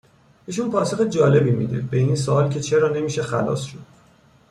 [0.45, 3.83] ایشون پاسخ جالبی میده به این سوال که چرا نمیشه خَلاص شد